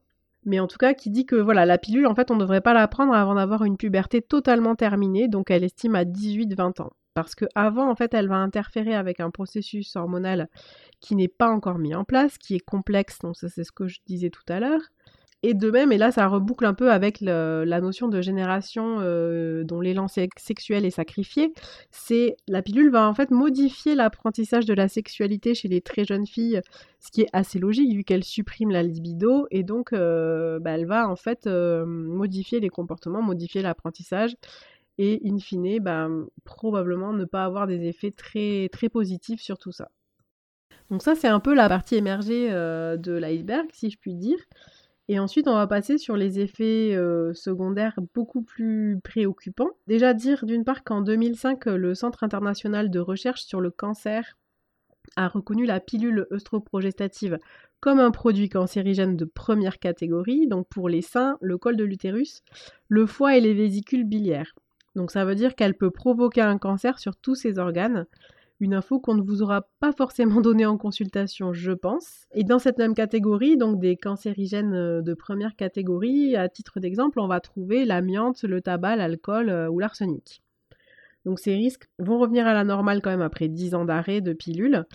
[0.45, 2.61] mais en tout cas qui dit que voilà la pilule en fait on ne devrait
[2.61, 6.91] pas la prendre avant d'avoir une puberté totalement terminée, donc elle estime à 18-20 ans.
[7.13, 10.47] Parce que avant en fait elle va interférer avec un processus hormonal
[11.01, 13.87] qui n'est pas encore mis en place, qui est complexe, donc ça c'est ce que
[13.87, 14.81] je disais tout à l'heure,
[15.41, 19.63] et de même, et là ça reboucle un peu avec la notion de génération euh,
[19.63, 21.53] dont l'élan sexuel est sacrifié,
[21.91, 26.27] c'est la pilule va en fait modifier l'apprentissage de la sexualité chez les très jeunes
[26.27, 26.61] filles,
[26.99, 30.85] ce qui est assez logique vu qu'elle supprime la libido et donc euh, bah, elle
[30.85, 34.35] va en fait euh, modifier les comportements, modifier l'apprentissage
[34.97, 36.09] et in fine bah,
[36.43, 39.89] probablement ne pas avoir des effets très, très positifs sur tout ça.
[40.91, 44.39] Donc ça c'est un peu la partie émergée de l'iceberg si je puis dire.
[45.11, 49.71] Et ensuite, on va passer sur les effets euh, secondaires beaucoup plus préoccupants.
[49.87, 54.37] Déjà dire d'une part qu'en 2005, le Centre international de recherche sur le cancer
[55.15, 57.39] a reconnu la pilule œstroprogestative
[57.79, 62.43] comme un produit cancérigène de première catégorie, donc pour les seins, le col de l'utérus,
[62.87, 64.53] le foie et les vésicules biliaires.
[64.95, 68.05] Donc ça veut dire qu'elle peut provoquer un cancer sur tous ces organes,
[68.59, 72.25] une info qu'on ne vous aura pas forcément donnée en consultation, je pense.
[72.33, 77.19] Et dans cette même catégorie, donc des cancérigènes euh, de première catégorie, à titre d'exemple,
[77.19, 80.41] on va trouver l'amiante, le tabac, l'alcool euh, ou l'arsenic.
[81.25, 84.33] Donc ces risques vont revenir à la normale quand même après 10 ans d'arrêt de
[84.33, 84.85] pilules.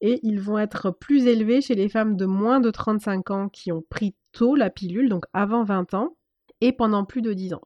[0.00, 3.70] Et ils vont être plus élevés chez les femmes de moins de 35 ans qui
[3.70, 6.16] ont pris tôt la pilule, donc avant 20 ans,
[6.60, 7.62] et pendant plus de 10 ans.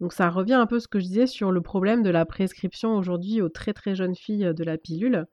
[0.00, 2.96] Donc ça revient un peu ce que je disais sur le problème de la prescription
[2.96, 5.26] aujourd'hui aux très très jeunes filles de la pilule.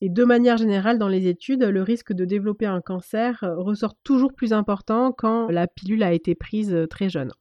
[0.00, 4.32] Et de manière générale, dans les études, le risque de développer un cancer ressort toujours
[4.34, 7.32] plus important quand la pilule a été prise très jeune.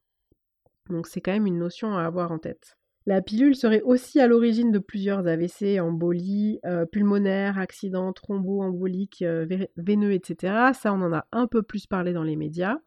[0.89, 2.78] Donc c'est quand même une notion à avoir en tête.
[3.06, 9.45] La pilule serait aussi à l'origine de plusieurs AVC, embolies euh, pulmonaires, accidents thromboemboliques, euh,
[9.76, 10.71] veineux, etc.
[10.73, 12.78] Ça, on en a un peu plus parlé dans les médias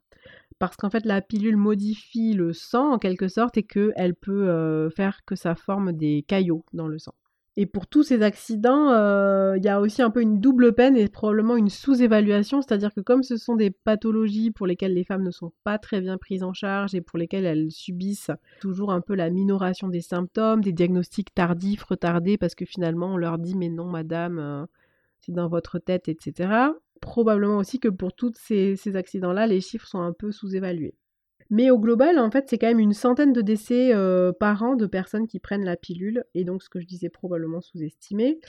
[0.59, 4.91] parce qu'en fait la pilule modifie le sang en quelque sorte et qu'elle peut euh,
[4.91, 7.15] faire que ça forme des caillots dans le sang.
[7.59, 10.95] Et pour tous ces accidents, euh, il y a aussi un peu une double peine
[10.95, 15.23] et probablement une sous-évaluation, c'est-à-dire que comme ce sont des pathologies pour lesquelles les femmes
[15.23, 19.01] ne sont pas très bien prises en charge et pour lesquelles elles subissent toujours un
[19.01, 23.57] peu la minoration des symptômes, des diagnostics tardifs, retardés, parce que finalement on leur dit
[23.57, 24.67] mais non madame, euh,
[25.23, 30.01] c'est dans votre tête, etc probablement aussi que pour tous ces, accidents-là, les chiffres sont
[30.01, 30.95] un peu sous-évalués.
[31.51, 34.75] Mais au global, en fait, c'est quand même une centaine de décès euh, par an
[34.75, 38.41] de personnes qui prennent la pilule, et donc ce que je disais probablement sous-estimé.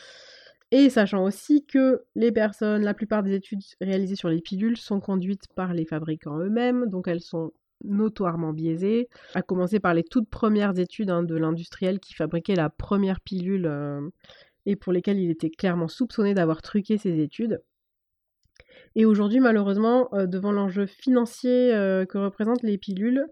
[0.71, 4.99] Et sachant aussi que les personnes, la plupart des études réalisées sur les pilules sont
[4.99, 10.29] conduites par les fabricants eux-mêmes, donc elles sont notoirement biaisées, à commencer par les toutes
[10.29, 14.01] premières études hein, de l'industriel qui fabriquait la première pilule euh,
[14.65, 17.61] et pour lesquelles il était clairement soupçonné d'avoir truqué ses études.
[18.95, 23.25] Et aujourd'hui, malheureusement, euh, devant l'enjeu financier euh, que représentent les pilules,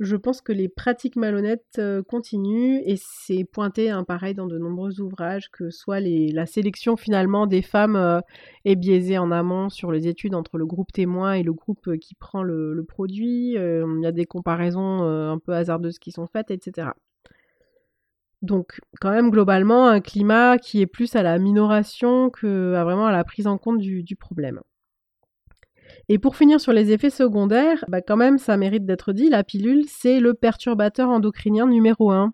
[0.00, 4.58] je pense que les pratiques malhonnêtes euh, continuent et c'est pointé hein, pareil dans de
[4.58, 8.22] nombreux ouvrages que soit la sélection finalement des femmes
[8.64, 12.14] est biaisée en amont sur les études entre le groupe témoin et le groupe qui
[12.14, 13.52] prend le, produit.
[13.52, 16.88] Il y a des comparaisons un peu hasardeuses qui sont faites, etc.
[18.42, 23.12] Donc quand même globalement un climat qui est plus à la minoration que vraiment à
[23.12, 24.60] la prise en compte du problème.
[26.08, 29.44] Et pour finir sur les effets secondaires, bah quand même, ça mérite d'être dit, la
[29.44, 32.32] pilule, c'est le perturbateur endocrinien numéro 1.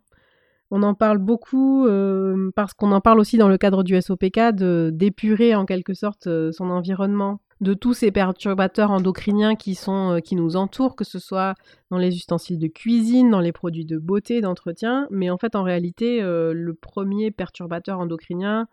[0.71, 4.53] On en parle beaucoup euh, parce qu'on en parle aussi dans le cadre du SOPK
[4.90, 10.21] d'épurer en quelque sorte euh, son environnement de tous ces perturbateurs endocriniens qui sont euh,
[10.21, 11.55] qui nous entourent, que ce soit
[11.90, 15.62] dans les ustensiles de cuisine, dans les produits de beauté, d'entretien, mais en fait en
[15.62, 18.68] réalité le premier perturbateur endocrinien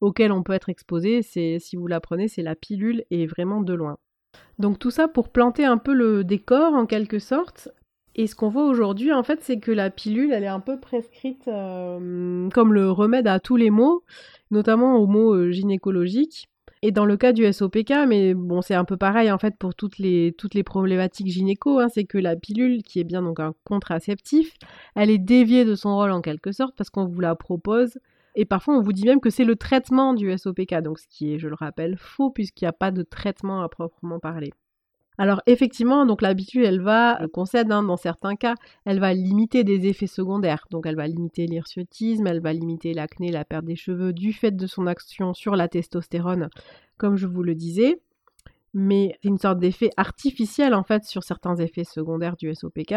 [0.00, 3.98] auquel on peut être exposé, si vous l'apprenez, c'est la pilule et vraiment de loin.
[4.58, 7.68] Donc tout ça pour planter un peu le décor en quelque sorte.
[8.14, 10.80] Et ce qu'on voit aujourd'hui, en fait, c'est que la pilule, elle est un peu
[10.80, 14.02] prescrite euh, comme le remède à tous les maux,
[14.50, 16.48] notamment aux maux euh, gynécologiques.
[16.82, 19.74] Et dans le cas du SOPK, mais bon, c'est un peu pareil en fait pour
[19.74, 20.32] toutes les,
[20.64, 24.54] problématiques gynéco, hein, c'est que la pilule, qui est bien donc un contraceptif,
[24.94, 27.98] elle est déviée de son rôle en quelque sorte parce qu'on vous la propose
[28.40, 31.34] et parfois, on vous dit même que c'est le traitement du SOPK, donc ce qui
[31.34, 34.52] est, je le rappelle, faux puisqu'il n'y a pas de traitement à proprement parler.
[35.18, 38.54] Alors effectivement, donc l'habitude, elle va, elle concède hein, dans certains cas,
[38.84, 40.66] elle va limiter des effets secondaires.
[40.70, 44.52] Donc elle va limiter l'hirsutisme, elle va limiter l'acné, la perte des cheveux du fait
[44.52, 46.48] de son action sur la testostérone,
[46.96, 48.00] comme je vous le disais
[48.74, 52.94] mais c'est une sorte d'effet artificiel en fait sur certains effets secondaires du SOPK,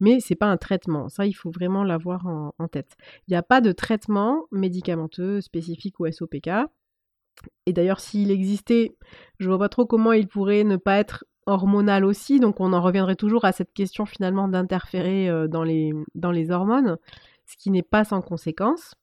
[0.00, 1.08] mais c'est pas un traitement.
[1.08, 2.96] Ça, il faut vraiment l'avoir en, tête.
[3.28, 6.50] Il n'y a pas de traitement médicamenteux spécifique au SOPK.
[7.66, 8.94] Et d'ailleurs, s'il existait,
[9.38, 12.40] je vois pas trop comment il pourrait ne pas être hormonal aussi.
[12.40, 16.50] Donc, on en reviendrait toujours à cette question finalement d'interférer euh, dans les, dans les
[16.50, 16.98] hormones,
[17.46, 18.94] ce qui n'est pas sans conséquence.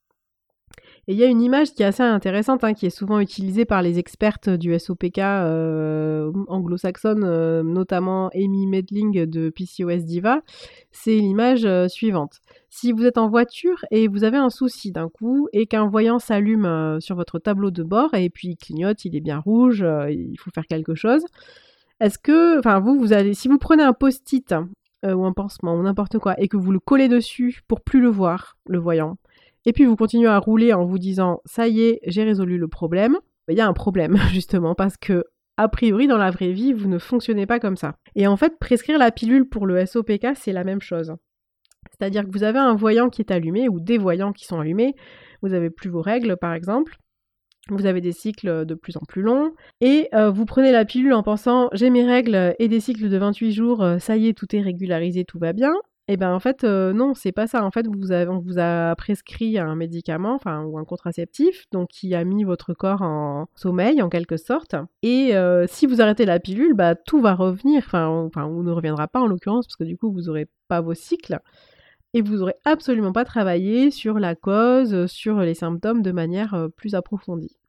[1.08, 3.64] Et il y a une image qui est assez intéressante, hein, qui est souvent utilisée
[3.64, 10.42] par les expertes du SOPK euh, anglo-saxonne, euh, notamment Amy Medling de PCOS Diva.
[10.92, 12.40] C'est l'image suivante.
[12.68, 16.20] Si vous êtes en voiture et vous avez un souci d'un coup et qu'un voyant
[16.20, 20.36] s'allume sur votre tableau de bord et puis il clignote, il est bien rouge, il
[20.38, 21.24] faut faire quelque chose.
[22.00, 24.54] Est-ce que, enfin vous, vous allez, si vous prenez un post-it
[25.04, 28.08] ou un pansement ou n'importe quoi et que vous le collez dessus pour plus le
[28.08, 29.16] voir, le voyant,
[29.66, 32.68] et puis vous continuez à rouler en vous disant ça y est, j'ai résolu le
[32.68, 35.24] problème, il y a un problème justement parce que
[35.56, 37.96] a priori dans la vraie vie, vous ne fonctionnez pas comme ça.
[38.14, 41.14] Et en fait, prescrire la pilule pour le SOPK, c'est la même chose.
[41.90, 44.94] C'est-à-dire que vous avez un voyant qui est allumé ou des voyants qui sont allumés,
[45.42, 46.96] vous avez plus vos règles par exemple,
[47.74, 51.12] vous avez des cycles de plus en plus longs, et euh, vous prenez la pilule
[51.12, 54.32] en pensant j'ai mes règles et des cycles de 28 jours, euh, ça y est,
[54.32, 55.72] tout est régularisé, tout va bien,
[56.08, 57.64] Et eh ben en fait euh, non, c'est pas ça.
[57.64, 62.14] En fait, vous on vous a prescrit un médicament, enfin ou un contraceptif, donc qui
[62.14, 64.74] a mis votre corps en sommeil en quelque sorte.
[65.02, 65.32] Et
[65.68, 67.82] si vous arrêtez la pilule, bah tout va revenir.
[67.86, 70.80] Enfin, enfin, ou ne reviendra pas en l'occurrence parce que du coup vous aurez pas
[70.80, 71.38] vos cycles
[72.14, 76.94] et vous aurez absolument pas travaillé sur la cause, sur les symptômes de manière plus
[76.94, 77.59] approfondie.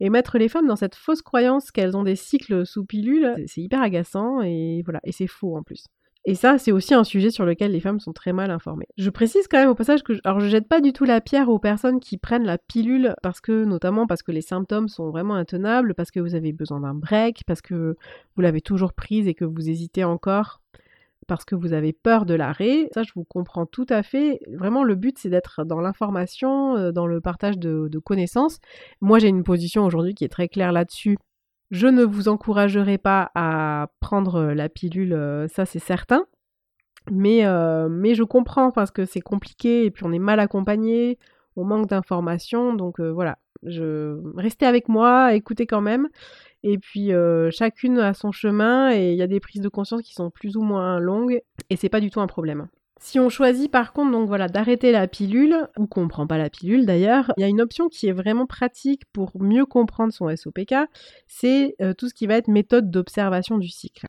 [0.00, 3.60] Et mettre les femmes dans cette fausse croyance qu'elles ont des cycles sous pilule, c'est
[3.60, 5.86] hyper agaçant et voilà, c'est faux en plus.
[6.26, 8.88] Et ça, c'est aussi un sujet sur lequel les femmes sont très mal informées.
[8.96, 11.20] Je précise quand même au passage que, je, alors je jette pas du tout la
[11.20, 15.10] pierre aux personnes qui prennent la pilule parce que, notamment parce que les symptômes sont
[15.10, 17.96] vraiment intenables, parce que vous avez besoin d'un break, parce que
[18.36, 20.62] vous l'avez toujours prise et que vous hésitez encore
[21.26, 22.88] parce que vous avez peur de l'arrêt.
[22.94, 24.40] Ça, je vous comprends tout à fait.
[24.52, 28.58] Vraiment, le but, c'est d'être dans l'information, euh, dans le partage de, connaissances.
[29.00, 31.16] Moi, j'ai une position aujourd'hui qui est très claire là-dessus.
[31.70, 36.26] Je ne vous encouragerai pas à prendre la pilule, euh, ça c'est certain.
[37.10, 41.18] Mais, euh, mais je comprends parce que c'est compliqué et puis on est mal accompagné,
[41.56, 42.74] on manque d'informations.
[42.74, 44.20] Donc voilà, je...
[44.36, 46.08] restez avec moi, écoutez quand même.
[46.66, 50.00] Et puis euh, chacune a son chemin et il y a des prises de conscience
[50.00, 52.68] qui sont plus ou moins longues et c'est pas du tout un problème.
[52.98, 56.48] Si on choisit par contre donc voilà d'arrêter la pilule ou qu'on prend pas la
[56.48, 60.34] pilule d'ailleurs, il y a une option qui est vraiment pratique pour mieux comprendre son
[60.34, 60.74] SOPK,
[61.28, 64.06] c'est euh, tout ce qui va être méthode d'observation du cycle.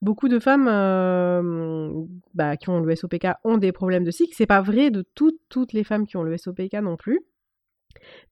[0.00, 1.92] Beaucoup de femmes euh,
[2.32, 4.34] bah, qui ont le SOPK ont des problèmes de cycle.
[4.34, 7.20] C'est pas vrai de toutes, toutes les femmes qui ont le SOPK non plus.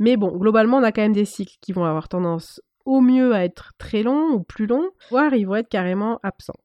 [0.00, 3.34] Mais bon, globalement, on a quand même des cycles qui vont avoir tendance au mieux
[3.34, 6.58] à être très longs ou plus longs, voire ils vont être carrément absents.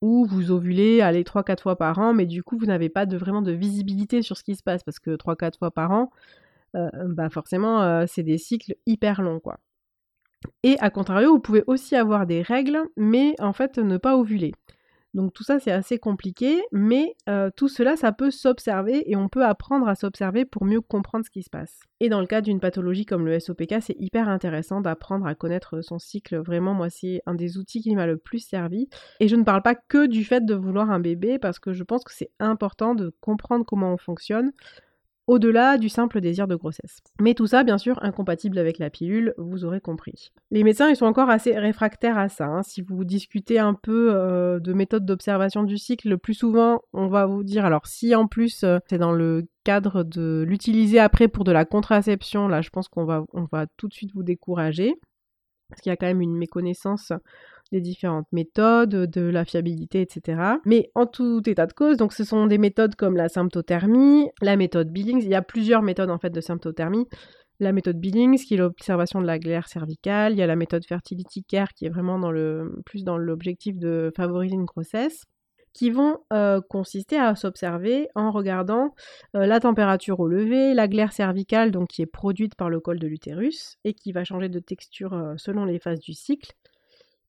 [0.00, 3.42] Ou vous ovulez, allez 3-4 fois par an, mais du coup vous n'avez pas vraiment
[3.42, 6.10] de visibilité sur ce qui se passe, parce que 3-4 fois par an,
[6.76, 9.40] euh, bah forcément euh, c'est des cycles hyper longs.
[10.62, 14.52] Et à contrario, vous pouvez aussi avoir des règles, mais en fait ne pas ovuler.
[15.14, 19.28] Donc tout ça, c'est assez compliqué, mais euh, tout cela, ça peut s'observer et on
[19.28, 21.80] peut apprendre à s'observer pour mieux comprendre ce qui se passe.
[22.00, 25.80] Et dans le cas d'une pathologie comme le SOPK, c'est hyper intéressant d'apprendre à connaître
[25.82, 26.36] son cycle.
[26.38, 28.88] Vraiment, moi, c'est un des outils qui m'a le plus servi.
[29.20, 31.84] Et je ne parle pas que du fait de vouloir un bébé, parce que je
[31.84, 34.50] pense que c'est important de comprendre comment on fonctionne
[35.26, 36.98] au-delà du simple désir de grossesse.
[37.20, 40.32] Mais tout ça, bien sûr, incompatible avec la pilule, vous aurez compris.
[40.50, 42.46] Les médecins, ils sont encore assez réfractaires à ça.
[42.46, 42.62] Hein.
[42.62, 47.06] Si vous discutez un peu euh, de méthode d'observation du cycle, le plus souvent, on
[47.06, 51.28] va vous dire, alors si en plus euh, c'est dans le cadre de l'utiliser après
[51.28, 54.94] pour de la contraception, là, je pense qu'on va, va tout de suite vous décourager.
[55.70, 57.12] Parce qu'il y a quand même une méconnaissance
[57.72, 60.40] des différentes méthodes, de la fiabilité, etc.
[60.64, 64.56] Mais en tout état de cause, donc ce sont des méthodes comme la symptothermie, la
[64.56, 65.22] méthode Billings.
[65.22, 67.06] Il y a plusieurs méthodes en fait de symptothermie.
[67.60, 70.32] La méthode Billings, qui est l'observation de la glaire cervicale.
[70.32, 73.78] Il y a la méthode Fertility Care, qui est vraiment dans le, plus dans l'objectif
[73.78, 75.24] de favoriser une grossesse
[75.74, 78.94] qui vont euh, consister à s'observer en regardant
[79.34, 82.98] euh, la température au lever, la glaire cervicale donc qui est produite par le col
[82.98, 86.52] de l'utérus et qui va changer de texture euh, selon les phases du cycle,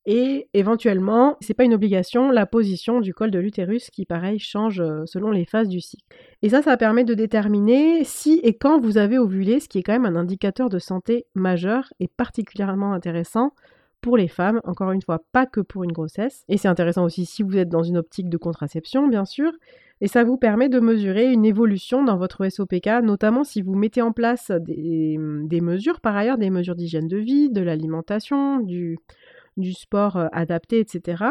[0.05, 4.79] et éventuellement, c'est pas une obligation, la position du col de l'utérus qui pareil change
[4.79, 6.03] euh, selon les phases du cycle.
[6.43, 9.83] Et ça, ça permet de déterminer si et quand vous avez ovulé, ce qui est
[9.83, 13.53] quand même un indicateur de santé majeur et particulièrement intéressant
[13.99, 16.43] pour les femmes, encore une fois, pas que pour une grossesse.
[16.49, 19.51] Et c'est intéressant aussi si vous êtes dans une optique de contraception, bien sûr.
[20.01, 24.03] Et ça vous permet de mesurer une évolution dans votre SOPK, notamment si vous mettez
[24.03, 28.99] en place des, des mesures, par ailleurs, des mesures d'hygiène de vie, de l'alimentation, du,
[29.57, 31.23] du sport euh, adapté, etc.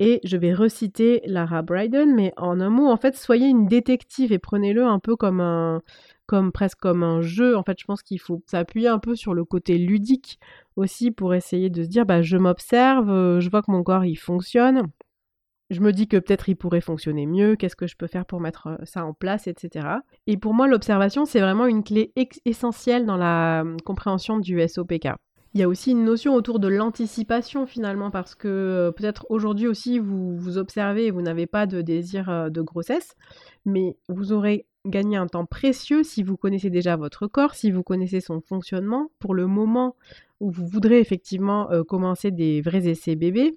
[0.00, 4.32] Et je vais reciter Lara Bryden, mais en un mot, en fait, soyez une détective
[4.32, 5.82] et prenez-le un peu comme un,
[6.26, 7.56] comme presque comme un jeu.
[7.56, 10.40] En fait, je pense qu'il faut s'appuyer un peu sur le côté ludique
[10.76, 14.04] aussi pour essayer de se dire, bah, je m'observe, euh, je vois que mon corps
[14.04, 14.90] il fonctionne.
[15.70, 18.40] Je me dis que peut-être il pourrait fonctionner mieux, qu'est-ce que je peux faire pour
[18.40, 19.88] mettre euh, ça en place, etc.
[20.26, 22.12] Et pour moi, l'observation, c'est vraiment une clé
[22.44, 25.08] essentielle dans la compréhension du SOPK.
[25.54, 29.68] Il y a aussi une notion autour de l'anticipation finalement, parce que euh, peut-être aujourd'hui
[29.68, 33.14] aussi vous vous observez et vous n'avez pas de désir euh, de grossesse,
[33.64, 37.84] mais vous aurez gagné un temps précieux si vous connaissez déjà votre corps, si vous
[37.84, 39.94] connaissez son fonctionnement, pour le moment
[40.40, 43.56] où vous voudrez effectivement euh, commencer des vrais essais bébés.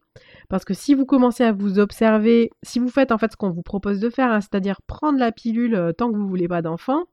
[0.50, 3.50] Parce que si vous commencez à vous observer, si vous faites en fait ce qu'on
[3.50, 7.06] vous propose de faire, hein, c'est-à-dire prendre la pilule tant que vous voulez pas d'enfant,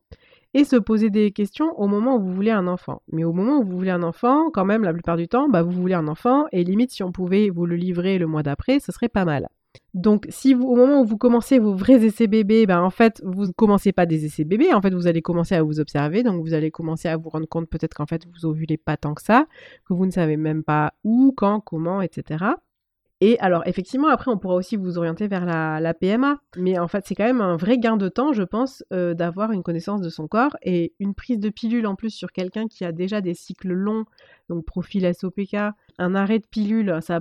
[0.55, 3.03] et se poser des questions au moment où vous voulez un enfant.
[3.13, 5.63] Mais au moment où vous voulez un enfant, quand même, la plupart du temps, bah,
[5.63, 8.81] vous voulez un enfant, et limite, si on pouvait vous le livrer le mois d'après,
[8.81, 9.49] ce serait pas mal.
[9.93, 13.47] Donc, si au moment où vous commencez vos vrais essais bébés, ben en fait, vous
[13.47, 16.41] ne commencez pas des essais bébés, en fait, vous allez commencer à vous observer, donc
[16.45, 19.23] vous allez commencer à vous rendre compte peut-être qu'en fait, vous ovulez pas tant que
[19.23, 19.47] ça,
[19.87, 22.45] que vous ne savez même pas où, quand, comment, etc.
[23.21, 26.37] Et alors, effectivement, après, on pourra aussi vous orienter vers la, PMA.
[26.57, 29.53] Mais en fait, c'est quand même un vrai gain de temps, je pense, euh, d'avoir
[29.53, 30.57] une connaissance de son corps.
[30.63, 34.05] Et une prise de pilule en plus sur quelqu'un qui a déjà des cycles longs,
[34.49, 35.57] donc profil SOPK,
[35.99, 37.21] un arrêt de pilule, ça,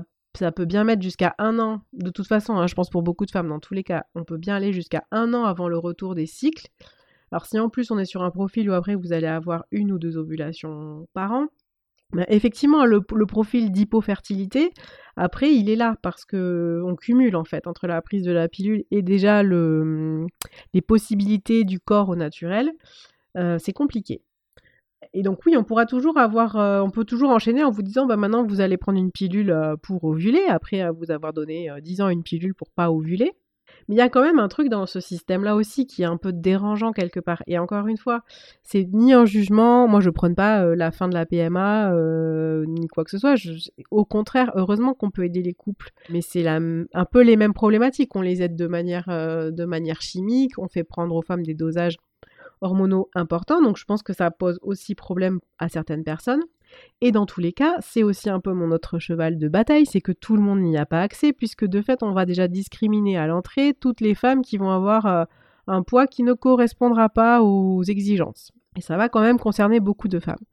[0.52, 1.82] peut bien mettre jusqu'à un an.
[1.94, 4.24] De toute façon, hein, je pense pour beaucoup de femmes, dans tous les cas, on
[4.24, 6.68] peut bien aller jusqu'à un an avant le retour des cycles.
[7.32, 9.92] Alors, si en plus on est sur un profil où après vous allez avoir une
[9.92, 11.48] ou deux ovulations par an,
[12.28, 14.72] effectivement, le, profil d'hypofertilité,
[15.16, 18.48] après, il est là parce que on cumule en fait entre la prise de la
[18.48, 20.26] pilule et déjà le,
[20.74, 22.72] les possibilités du corps au naturel.
[23.38, 24.22] Euh, c'est compliqué.
[25.14, 28.06] Et donc oui, on pourra toujours avoir, euh, on peut toujours enchaîner en vous disant,
[28.06, 32.02] bah maintenant vous allez prendre une pilule euh, pour ovuler après vous avoir donné 10
[32.02, 33.32] ans une pilule pour pas ovuler.
[33.88, 36.18] Mais il y a quand même un truc dans ce système-là aussi qui est un
[36.18, 37.44] peu dérangeant quelque part.
[37.48, 38.22] Et encore une fois,
[38.64, 42.66] c'est ni un jugement, moi je prône pas euh, la fin de la PMA, euh,
[42.68, 43.36] ni quoi que ce soit.
[43.92, 45.92] au contraire, heureusement qu'on peut aider les couples.
[46.10, 48.16] Mais c'est un peu les mêmes problématiques.
[48.16, 51.98] On les aide euh, de manière chimique, on fait prendre aux femmes des dosages
[52.62, 53.62] hormonaux importants.
[53.62, 56.42] Donc je pense que ça pose aussi problème à certaines personnes.
[57.02, 60.02] Et dans tous les cas, c'est aussi un peu mon autre cheval de bataille, c'est
[60.02, 63.18] que tout le monde n'y a pas accès, puisque de fait, on va déjà discriminer
[63.18, 65.26] à l'entrée toutes les femmes qui vont avoir euh,
[65.68, 68.52] un poids qui ne correspondra pas aux exigences.
[68.76, 70.44] Et ça va quand même concerner beaucoup de femmes.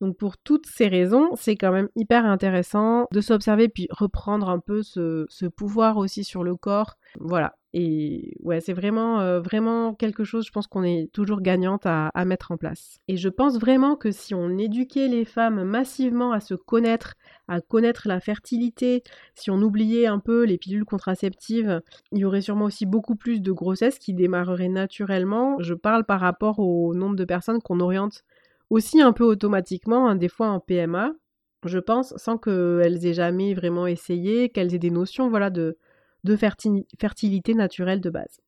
[0.00, 4.58] Donc pour toutes ces raisons, c'est quand même hyper intéressant de s'observer puis reprendre un
[4.58, 6.96] peu ce, ce, pouvoir aussi sur le corps.
[7.20, 11.86] Voilà, et ouais, c'est vraiment, euh, vraiment quelque chose, je pense qu'on est toujours gagnante
[11.86, 12.98] à, mettre en place.
[13.08, 17.14] Et je pense vraiment que si on éduquait les femmes massivement à se connaître,
[17.48, 19.02] à connaître la fertilité,
[19.34, 21.80] si on oubliait un peu les pilules contraceptives,
[22.12, 25.56] il y aurait sûrement aussi beaucoup plus de grossesses qui démarreraient naturellement.
[25.60, 28.22] Je parle par rapport au nombre de personnes qu'on oriente
[28.70, 31.12] aussi un peu automatiquement, hein, des fois en PMA,
[31.64, 35.78] je pense, sans qu'elles aient jamais vraiment essayé, qu'elles aient des notions voilà, de
[36.24, 38.40] de fertilité naturelle de base.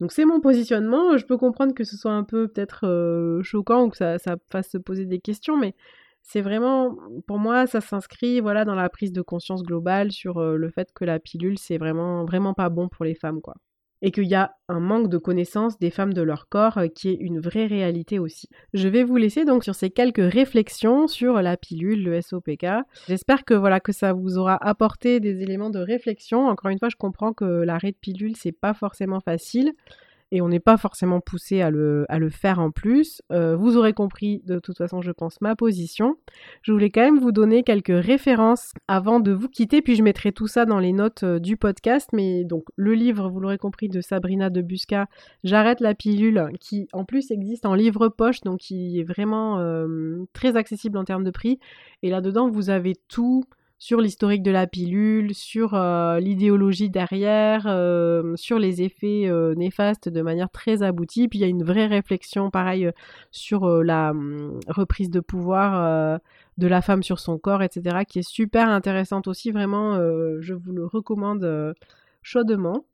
[0.00, 3.84] Donc c'est mon positionnement, je peux comprendre que ce soit un peu peut-être euh, choquant
[3.84, 4.18] ou que ça,
[4.50, 5.74] fasse se poser des questions, mais
[6.22, 10.56] c'est vraiment, pour moi, ça s'inscrit voilà, dans la prise de conscience globale sur euh,
[10.56, 13.54] le fait que la pilule, c'est vraiment, vraiment pas bon pour les femmes, quoi
[14.02, 17.08] et qu'il y a un manque de connaissance des femmes de leur corps euh, qui
[17.08, 18.48] est une vraie réalité aussi.
[18.74, 22.66] Je vais vous laisser donc sur ces quelques réflexions sur la pilule, le SOPK.
[23.06, 26.48] J'espère que voilà que ça vous aura apporté des éléments de réflexion.
[26.48, 29.72] Encore une fois, je comprends que l'arrêt de pilule c'est pas forcément facile
[30.32, 33.20] et on n'est pas forcément poussé à le, faire en plus.
[33.30, 36.16] Euh, vous aurez compris de toute façon, je pense, ma position.
[36.62, 40.32] Je voulais quand même vous donner quelques références avant de vous quitter, puis je mettrai
[40.32, 42.08] tout ça dans les notes euh, du podcast.
[42.14, 45.06] Mais donc, le livre, vous l'aurez compris, de Sabrina de Busca,
[45.44, 50.24] J'arrête la pilule, qui en plus existe en livre poche, donc qui est vraiment euh,
[50.32, 51.58] très accessible en termes de prix.
[52.02, 53.44] Et là-dedans, vous avez tout
[53.82, 60.08] sur l'historique de la pilule, sur euh, l'idéologie derrière, euh, sur les effets euh, néfastes
[60.08, 61.26] de manière très aboutie.
[61.26, 62.88] Puis il y a une vraie réflexion, pareil,
[63.32, 66.20] sur la hum, reprise de pouvoir
[66.58, 69.50] de la femme sur son corps, etc., qui est super intéressante aussi.
[69.50, 69.96] Vraiment,
[70.38, 71.74] je vous le recommande
[72.22, 72.84] chaudement.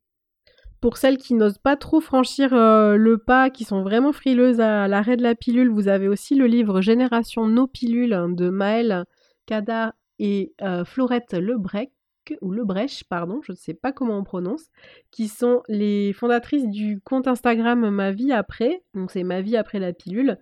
[0.81, 5.19] Pour celles qui n'osent pas trop franchir le pas, qui sont vraiment frileuses à l'arrêt
[5.19, 9.05] de la pilule, vous avez aussi le livre Génération No Pilules de Maëlle
[9.45, 11.93] Kada et euh, Florette Lebrec
[12.43, 14.67] ou Lebrèche, pardon, je ne sais pas comment on prononce,
[15.11, 19.79] qui sont les fondatrices du compte Instagram Ma vie après, donc c'est Ma vie après
[19.79, 20.39] la pilule,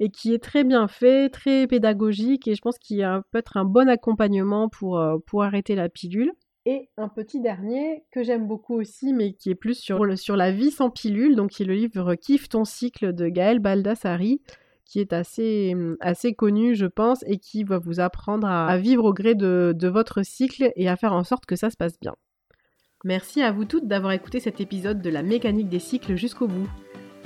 [0.00, 3.64] et qui est très bien fait, très pédagogique, et je pense qu'il peut être un
[3.64, 6.32] bon accompagnement pour, euh, pour arrêter la pilule.
[6.66, 10.52] Et un petit dernier que j'aime beaucoup aussi, mais qui est plus sur, sur la
[10.52, 14.42] vie sans pilule, donc qui est le livre Kiffe ton cycle de Gaël Baldassari,
[14.90, 19.04] qui est assez, mmh, assez connu, je pense, et qui va vous apprendre à, vivre
[19.04, 22.16] au gré de, votre cycle et à faire en sorte que ça se passe bien.
[23.04, 26.68] Merci à vous toutes d'avoir écouté cet épisode de la mécanique des cycles jusqu'au bout.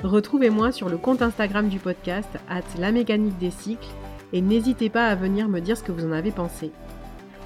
[0.02, 3.88] Retrouvez-moi sur le compte Instagram du podcast, at la mécanique des cycles,
[4.34, 6.70] et n'hésitez pas à venir me dire ce que vous en avez pensé.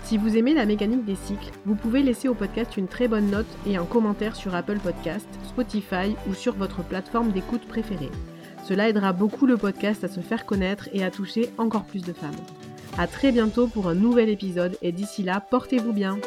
[0.03, 3.31] Si vous aimez la mécanique des cycles, vous pouvez laisser au podcast une très bonne
[3.31, 8.11] note et un commentaire sur Apple Podcast, Spotify ou sur votre plateforme d'écoute préférée.
[8.69, 12.13] Cela aidera beaucoup le podcast à se faire connaître et à toucher encore plus de
[12.13, 12.37] femmes.
[12.99, 16.19] A très bientôt pour un nouvel épisode et d'ici là, portez-vous bien.